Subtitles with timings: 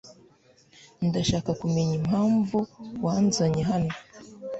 [1.07, 2.57] Ndashaka kumenya impamvu
[3.03, 3.93] wanzanye hano.